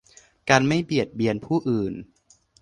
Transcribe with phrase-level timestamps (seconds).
[0.49, 1.93] การไม่เบียดเบียนผู้อื่น